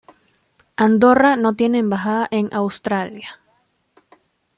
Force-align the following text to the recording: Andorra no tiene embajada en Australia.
Andorra 0.77 1.35
no 1.35 1.53
tiene 1.55 1.77
embajada 1.77 2.27
en 2.31 2.49
Australia. 2.55 3.39